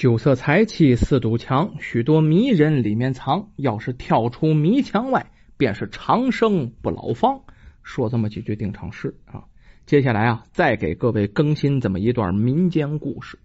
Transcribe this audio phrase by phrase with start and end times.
[0.00, 3.50] 酒色财气四堵墙，许多迷人里面藏。
[3.56, 7.42] 要是跳出迷墙外，便是长生不老方。
[7.82, 9.44] 说这么几句定场诗啊。
[9.84, 13.38] 接下来啊，再给各位更新这么一段民间故事。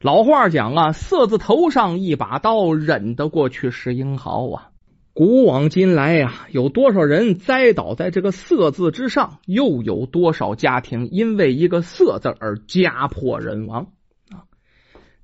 [0.00, 4.68] 老话讲啊，色字头上一把刀，忍得过去是英豪啊。
[5.14, 9.40] 古往今来呀，有多少人栽倒在这个色字之上？
[9.46, 13.88] 又有多少家庭因为一个色字而家破人亡？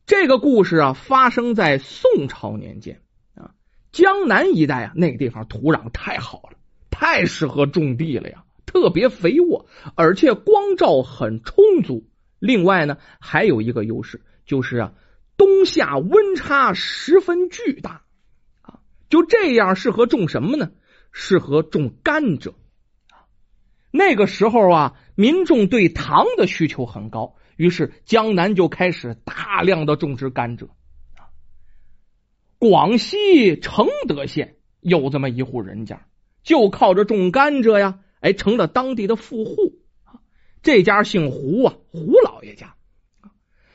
[0.06, 3.00] 这个故事啊，发生在宋朝年间
[3.34, 3.54] 啊，
[3.90, 6.58] 江南一带啊，那个地方土壤太好了，
[6.90, 12.06] 太适合种地了呀，特别肥沃，而且光照很充足。
[12.38, 14.92] 另外呢，还有一个优势就是啊，
[15.38, 18.02] 冬夏温差十分巨大
[18.60, 20.72] 啊，就这样适合种什么呢？
[21.12, 22.52] 适合种甘蔗。
[23.90, 27.36] 那个时候啊，民众对糖的需求很高。
[27.56, 30.66] 于是江南就开始大量的种植甘蔗
[31.14, 31.30] 啊。
[32.58, 36.06] 广西承德县有这么一户人家，
[36.42, 39.80] 就靠着种甘蔗呀，哎，成了当地的富户。
[40.62, 42.74] 这家姓胡啊，胡老爷家。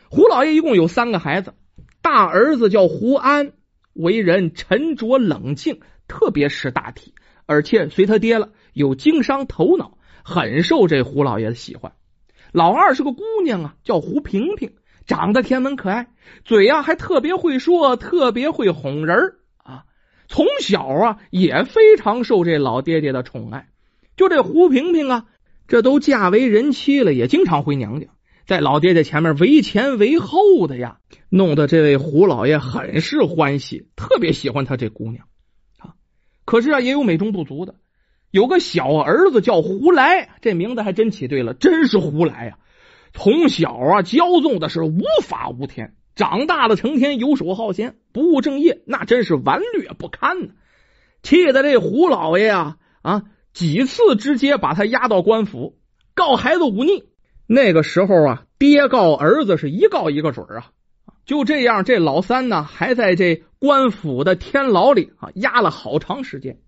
[0.10, 1.54] 胡老爷一共有三个孩子，
[2.02, 3.54] 大儿子叫胡安，
[3.94, 7.14] 为人沉着冷静，特别识大体，
[7.46, 11.94] 而且随他爹了，有经商头脑，很受这胡老爷的喜欢。
[12.52, 14.74] 老二是个姑娘啊，叫胡萍萍，
[15.06, 16.08] 长得甜美可爱，
[16.44, 19.84] 嘴呀还特别会说，特别会哄人啊。
[20.28, 23.70] 从小啊也非常受这老爹爹的宠爱。
[24.16, 25.26] 就这胡萍萍啊，
[25.68, 28.08] 这都嫁为人妻了，也经常回娘家，
[28.46, 30.98] 在老爹爹前面为前为后的呀，
[31.30, 35.28] 弄得这位胡老爷很是欢喜，特别喜欢他这姑娘
[35.78, 35.94] 啊。
[36.46, 37.76] 可是啊，也有美中不足的。
[38.32, 42.58] 有个小儿子叫胡来，这名字还真起对了，真是胡来呀！
[43.12, 50.50] 从小啊骄纵的是无法无天，长大了成天游手好闲，不务正业，那真是顽劣不堪呢。
[51.24, 55.80] 气得这胡老爷啊啊几次直接把他押到官府
[56.14, 57.06] 告孩子忤逆。
[57.48, 60.70] 那个时候啊，爹告儿子是一告一个准啊！
[61.26, 66.60] 就这样，这老三呢还在这官府的天牢里啊压了好长时间。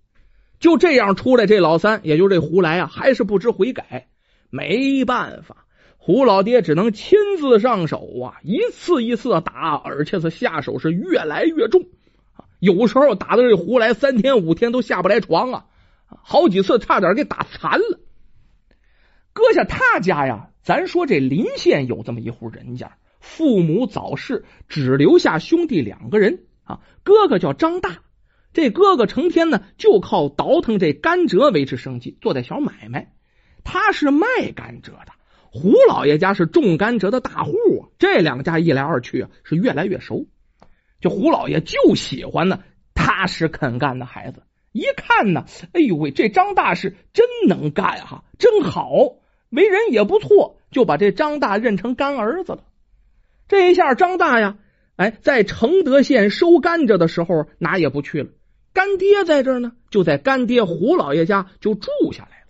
[0.61, 4.07] 就这样出来，这老三也就这胡来啊，还是不知悔改。
[4.51, 5.66] 没办法，
[5.97, 11.85] 胡老爹只能亲自上手啊，一次一次的打，而且是下手是越来越重。
[12.59, 15.66] 有时候打的这胡来三天五天都下不来床啊，
[16.05, 18.00] 好几次差点给打残了。
[19.33, 28.03] 搁下他家呀，咱说这临县有这么一户人家，父母早逝，只留下兄弟两个人啊，哥哥叫张大。
[28.53, 33.13] 这哥哥成天呢就靠倒腾这甘蔗维持生计，做点小买卖。
[33.63, 35.13] 他是卖甘蔗的，
[35.51, 37.53] 胡老爷家是种甘蔗的大户。
[38.00, 40.28] 这两家一来二去啊，是越来越熟。
[41.00, 42.63] 这胡老爷就喜欢呢
[42.94, 44.44] 踏实肯干的孩子。
[44.72, 48.89] 一看呢，哎呦喂，这张大是真能干哈，真好，
[49.50, 52.63] 为人也不错，就把这张大认成干儿子了。
[53.47, 54.57] 这一下，张大呀，
[54.95, 58.29] 哎，在承德县收甘蔗的时候，哪也不去了。
[58.73, 62.47] 干爹在这儿呢，就在干爹胡老爷家就住下来了。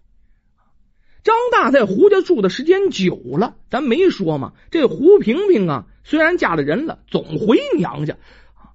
[1.23, 4.53] 张大在胡家住的时间久了，咱没说嘛。
[4.71, 8.17] 这胡萍萍啊，虽然嫁了人了，总回娘家。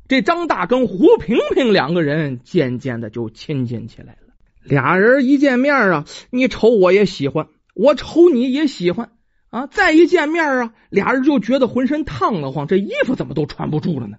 [0.08, 4.34] 这张大跟胡萍萍两个人渐渐的就亲近起来了。
[4.62, 9.10] 俩人一见面啊，你瞅我也喜欢，我瞅你也喜欢
[9.50, 9.66] 啊。
[9.66, 14.18] 再一见面啊，俩人就觉得浑身烫得慌，这衣服怎么都穿不住了呢？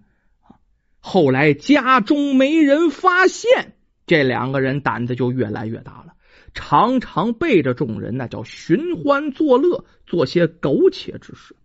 [1.00, 3.76] 后来家中没人发现，
[4.06, 6.14] 这两个人胆子就越来越大了，
[6.54, 11.56] 常常背着众人那叫寻欢作乐，做些苟且之事。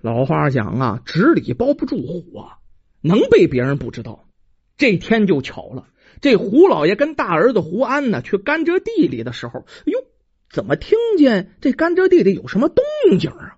[0.00, 2.52] 老话讲啊，纸里包不住火，
[3.00, 4.28] 能被别人不知道。
[4.76, 5.88] 这天就巧了，
[6.20, 10.04] 这胡老爷跟大儿子胡安呢去甘蔗地里的时候，哟，
[10.50, 12.84] 怎么听见这甘蔗地里有什么动
[13.18, 13.57] 静啊？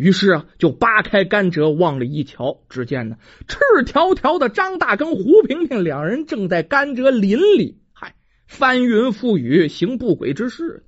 [0.00, 3.16] 于是啊，就扒开甘蔗往里一瞧，只见呢，
[3.46, 8.14] 赤条条的张大跟胡萍萍两人正在甘蔗林里，嗨，
[8.46, 10.84] 翻云覆雨，行不轨之事。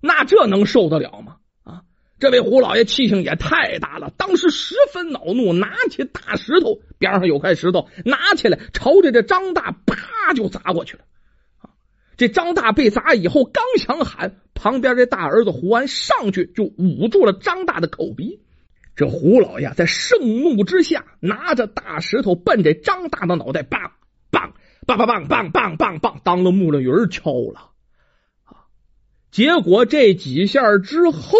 [0.00, 1.36] 那这能受得了吗？
[1.62, 1.82] 啊，
[2.18, 11.04] 这位胡老爷气性也太大了，当时十分恼怒，拿起大石头，边上有块石头，拿起来朝着这张大啪就砸过去了。
[12.18, 18.40] 这张大被砸以后，刚想喊，旁边这大儿子胡安上去就捂住了张大的口鼻。
[18.96, 23.92] 这胡老爷在盛怒之下，拿着大石头奔这张大的脑袋，梆
[24.32, 24.50] 梆
[24.84, 27.70] 梆梆梆梆梆梆，当了木了鱼敲了。
[28.42, 28.66] 啊！
[29.30, 31.38] 结果这几下之后，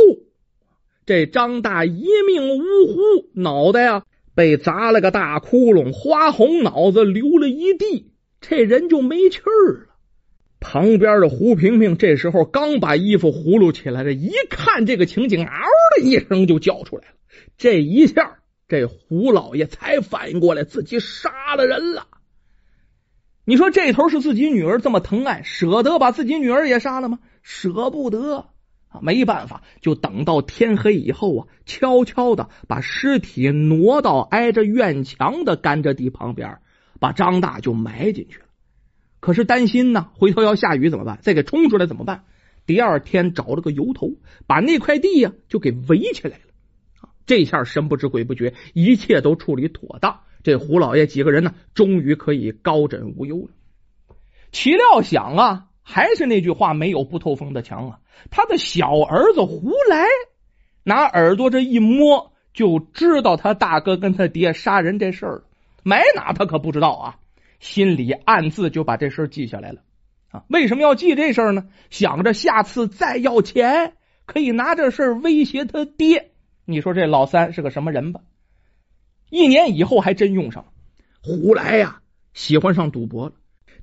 [1.07, 4.05] 这张大一命呜呼，脑袋啊
[4.37, 9.88] 被砸了个大窟窿，花红脑子流了一地，这人就没气儿。
[10.61, 17.15] 旁边的胡萍萍这时候刚把衣服葫芦起来了，一看这个情景，嗷的一声就叫出来了。
[17.57, 22.07] 这一下，这胡老爷才反应过来，自己杀了人了。
[23.45, 27.19] 你说这头是自己女儿这么疼爱，舍得把自己女儿也杀了吗？
[27.43, 28.47] 舍不得
[28.89, 29.01] 啊！
[29.01, 36.59] 没办法，就等到天黑以后啊，悄悄的把尸体挪到挨着院墙的甘蔗地旁边，
[37.01, 38.45] 把张大就埋进去了。
[39.21, 41.19] 可是担心呢，回头要下雨怎么办？
[41.23, 42.25] 再给冲出来怎么办？
[42.67, 44.13] 第二天找了个由头，
[44.47, 47.09] 把那块地呀就给围起来了。
[47.27, 50.21] 这下神不知鬼不觉，一切都处理妥当。
[50.43, 53.49] 这胡老爷几个人呢，终于可以高枕无忧了。
[54.53, 57.99] 岂料想啊，还是那句话，没有不透风的墙啊。
[58.31, 60.05] 他的小儿子胡来
[60.85, 65.45] 拿耳朵这一摸，就知道他大哥跟他爹杀人这事儿了。
[65.83, 67.17] 埋哪他可不知道啊，
[67.59, 69.83] 心里暗自就把这事记下来了
[70.31, 70.45] 啊。
[70.49, 71.69] 为什么要记这事儿呢？
[71.91, 73.95] 想着下次再要钱，
[74.27, 76.31] 可以拿这事威胁他爹。
[76.65, 78.21] 你说这老三是个什么人吧？
[79.31, 80.71] 一年以后还真用上了，
[81.23, 82.01] 胡来呀，
[82.33, 83.35] 喜欢上赌博了。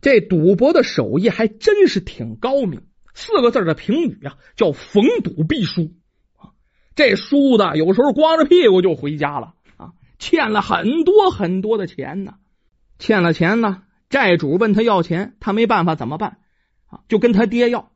[0.01, 2.83] 这赌博的手艺还真是挺高明，
[3.13, 5.91] 四个字的评语啊，叫逢赌必输。
[6.95, 12.35] 这输的有时候光着屁股就回家了啊，欠了很多很多的钱呢。
[12.97, 16.37] 欠了钱呢，债主问他要钱，他没办法怎么办
[16.87, 17.01] 啊？
[17.07, 17.91] 就跟他爹要。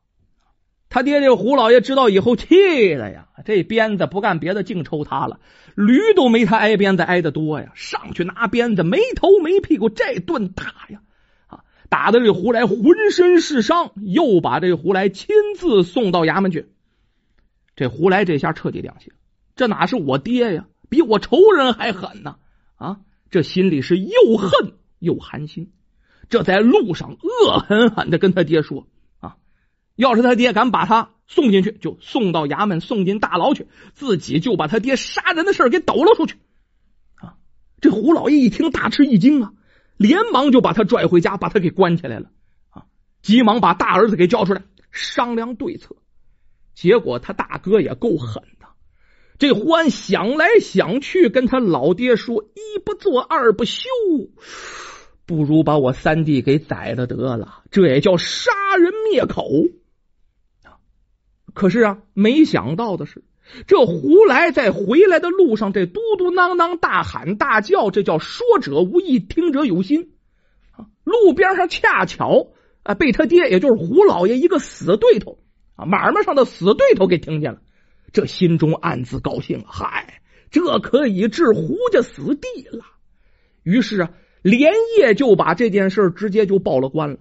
[0.88, 2.48] 他爹这胡老爷知道以后气
[2.94, 5.38] 的呀，这鞭子不干别的，净抽他了。
[5.76, 11.00] 驴都没他挨鞭子挨的多呀，上去拿鞭子没头没屁股这顿打呀，
[11.46, 12.78] 啊，打的这胡来浑
[13.12, 16.66] 身是伤，又把这胡来亲自送到衙门去。
[17.76, 19.12] 这胡来这下彻底凉心，
[19.54, 22.36] 这哪是我爹呀，比我仇人还狠呢！
[22.74, 22.98] 啊，
[23.30, 25.72] 这心里是又恨又寒心，
[26.28, 28.86] 这在路上恶狠狠的跟他爹说。
[29.18, 29.36] 啊
[29.96, 36.36] 要是他爹敢把他送进去，就送到衙门，送进大牢去，自己就把他爹杀人的事给抖了出去。
[37.16, 37.34] 啊！
[37.82, 39.52] 这胡老爷一听，大吃一惊啊，
[39.98, 42.30] 连忙就把他拽回家，把他给关起来了。
[42.70, 42.84] 啊！
[43.20, 45.96] 急忙把大儿子给叫出来商量对策。
[46.72, 48.66] 结果他大哥也够狠的，
[49.38, 53.84] 这胡安想来想去，跟他老爹说：“一不做二不休，
[55.30, 59.48] 不如把我三弟给宰了得了，这也叫杀人灭口。”
[61.54, 63.22] 可是啊，没想到的是，
[63.68, 70.14] 这胡来在回来的路上，这嘟嘟囔囔、大喊大叫，这叫说者无意，听者有心。
[70.72, 72.48] 啊，路边上恰巧
[72.82, 75.38] 啊，被他爹，也就是胡老爷一个死对头
[75.76, 77.60] 啊，买卖上的死对头给听见了，
[78.12, 82.84] 这心中暗自高兴，嗨，这可以治胡家死地了。
[83.62, 84.10] 于是啊，
[84.42, 87.18] 连夜就把这件事直接就报了官了。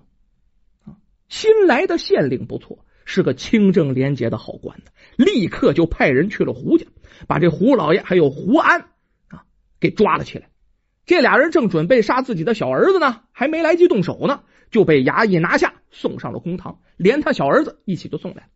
[1.27, 2.85] 新来的县令不错。
[3.11, 6.85] 是个清正廉洁的好官子，立刻就派人去了胡家，
[7.27, 8.81] 把这胡老爷还有胡安
[9.29, 9.45] 啊
[9.79, 10.49] 给抓了起来。
[11.07, 18.49] 这俩人正准备杀自己的小儿子呢，还没来及动手呢，就被衙役拿下，送上了公堂，连他小儿子一起都送来了。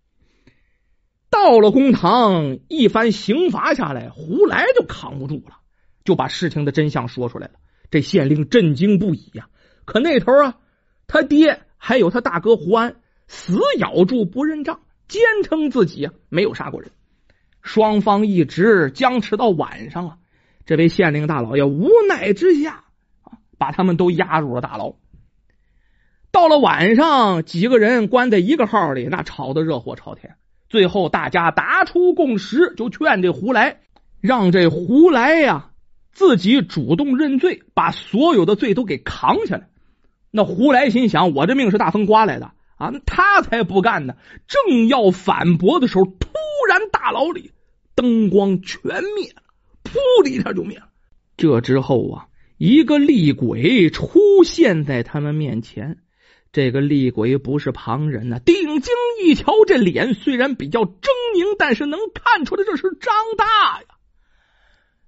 [1.32, 5.62] 到了公堂，一番刑罚下来，胡来就扛不住了，
[6.06, 7.54] 就把事情的真相说出来了。
[7.94, 9.50] 这县令震惊不已呀，
[9.86, 10.58] 可那头啊，
[11.06, 12.96] 他爹还有他大哥胡安。
[13.28, 16.90] 死咬住不认账，坚称自己啊没有杀过人。
[17.62, 20.18] 双方一直僵持到晚上啊，
[20.66, 22.86] 这位县令大老爷无奈之下
[23.22, 24.96] 啊，把他们都押入了大牢。
[26.32, 30.36] 到了晚上，几个人关在一个号里，那吵得热火朝天。
[30.68, 33.82] 最后大家达出共识，就劝这胡来，
[34.20, 35.70] 让这胡来呀
[36.14, 39.70] 自己主动认罪，把所有的罪都给扛下来。
[40.32, 42.52] 那胡来心想：我这命是大风刮来的。
[42.76, 44.16] 啊，他才不干呢！
[44.48, 46.28] 正要反驳的时候，突
[46.68, 47.52] 然大牢里
[47.96, 48.82] 灯光全
[49.16, 49.44] 灭了，
[49.84, 50.90] 噗的一下就灭了。
[51.38, 52.28] 这之后啊，
[52.58, 56.00] 一个厉鬼出现在他们面前。
[56.52, 58.94] 这个厉鬼不是旁人呐，定睛
[59.24, 60.90] 一瞧，这脸虽然比较狰
[61.36, 63.46] 狞，但是能看出来这是张大
[63.82, 63.86] 呀，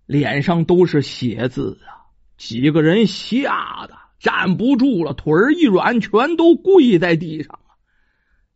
[0.05, 2.05] 脸上都是血渍啊！
[2.37, 7.75] 几个人吓得站不住了，腿儿一软，全都跪在地上了。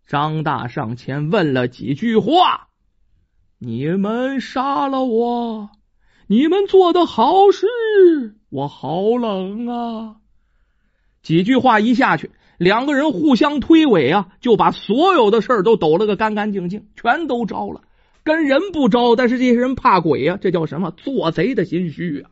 [0.05, 2.67] 张大上前问了几句话
[3.57, 5.69] ：“你们杀了我，
[6.27, 7.67] 你们做的好事，
[8.49, 10.17] 我好冷啊！”
[11.23, 17.81] 几句话一下去，两个人互相推诿啊，就把所有的事都抖了个干干净净，全都招了。
[18.29, 20.91] 跟人不招，但是这些人怕鬼啊，这叫什么？
[20.91, 22.29] 做贼的心虚啊！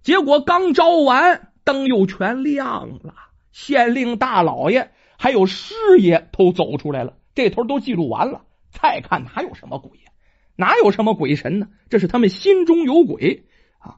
[0.00, 3.12] 结果刚招完，灯又全亮了。
[3.50, 8.46] 县令大老爷还有师爷都走出来了，这头都记录完了。
[8.70, 10.12] 再看哪有什么鬼呀？
[10.56, 11.68] 哪有什么鬼神呢？
[11.90, 13.44] 这是他们心中有鬼
[13.80, 13.96] 啊！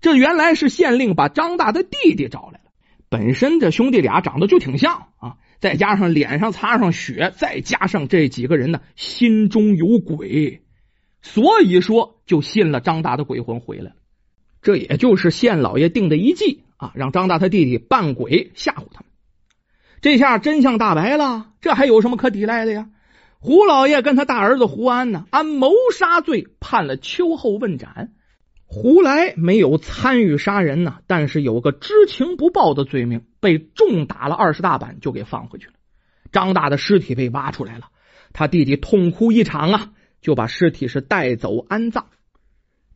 [0.00, 2.70] 这原来是县令把张大的弟弟找来了。
[3.10, 10.62] 本身这兄弟俩长得就挺像啊，再加上脸上擦上血，再加上这几个人呢心中有鬼，
[11.22, 13.96] 所以说就信了张大的鬼魂回来了。
[14.62, 19.04] 这也就是县老爷定的一计啊，让张大他弟弟扮鬼吓唬他们。
[20.00, 22.88] 这下真相大白了，这还有什么可抵赖的呀？
[23.38, 28.12] 胡老爷跟他大儿子胡安呢，按谋杀罪判了秋后问斩。
[28.68, 35.72] 胡来没有参与杀人呢，但是有个知情不报的罪名，被重打了二十大板就给放回去了。
[36.32, 37.86] 张大的尸体被挖出来了，
[38.32, 42.06] 他弟弟痛哭一场啊，就把尸体是带走安葬。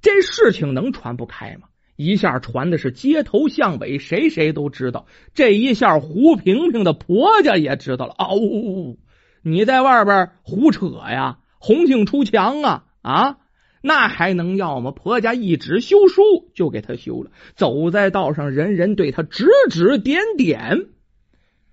[0.03, 1.69] 这事情能传不开吗？
[1.97, 5.07] 一下传的是街头巷尾，谁谁都知道。
[5.35, 8.15] 这一下胡萍萍的婆家也知道了。
[8.19, 8.97] 哦，
[9.43, 13.37] 你在外边胡扯呀，红杏出墙啊啊！
[13.83, 14.91] 那还能要吗？
[14.91, 16.23] 婆家一纸休书
[16.55, 17.31] 就给他休了。
[17.57, 20.87] 走在道上，人人对他指指点点，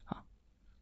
[0.05, 0.23] 啊，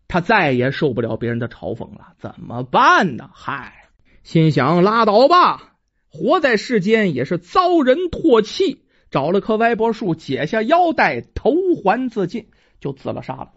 [0.07, 2.13] 他再也受不了别人的嘲讽了。
[2.19, 3.29] 怎么办呢？
[3.33, 3.89] 嗨，
[4.23, 5.77] 心想拉倒吧，
[6.09, 8.83] 活在世间也是遭人唾弃。
[9.11, 12.47] 找了棵歪脖树，解下腰带，投环自尽，
[12.79, 13.51] 就自了杀了。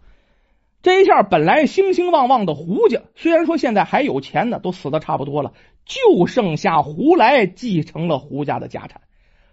[0.81, 5.53] 这一下，本来兴兴旺旺的胡家，虽然说现在还有钱呢，都死的差不多了。
[5.85, 9.01] 就剩下胡来继承了胡家的家产，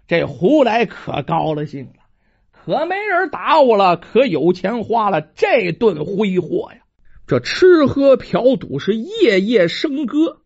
[0.07, 2.03] 这胡来可高了兴了，
[2.51, 6.81] 可没人打我了，可有钱花了，这顿挥霍呀，
[7.25, 10.41] 这吃喝嫖赌是夜夜笙歌。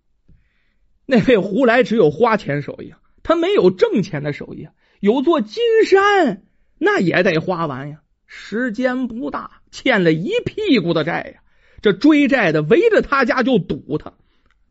[1.05, 4.69] 那位胡来只有花钱手艺，他没有挣钱的手艺，
[5.01, 6.43] 有座金山
[6.77, 11.42] 那也得花完呀，时间不大，欠了一屁股的债呀，
[11.82, 14.13] 这追债的围着他家就堵他。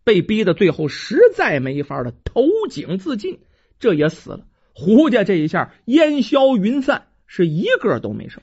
[0.03, 3.41] 被逼的最后实在没法了，投井自尽，
[3.79, 4.47] 这也死了。
[4.73, 8.43] 胡家这一下烟消云散，是一个都没剩。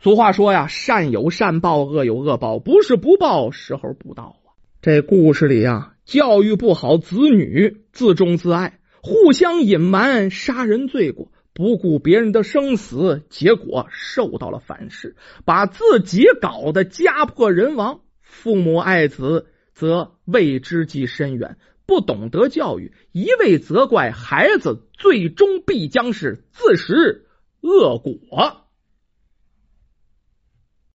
[0.00, 4.52] 俗话说呀，善有善报，恶有恶报，不是不报，时候不到啊。
[4.82, 19.46] 这故事里呀，教育不好子女，自重自爱，互相隐瞒杀人罪过，不顾别人的生死，结果受到了反噬，把自己搞得家破人亡，父母爱子。
[19.76, 27.26] 则未知及深远，不懂得教育，一味责怪孩子，最终必将是自食
[27.60, 28.63] 恶果。